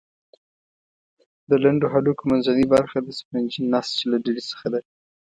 [1.49, 4.81] د لنډو هډوکو منځنۍ برخه د سفنجي نسج له ډلې څخه ده.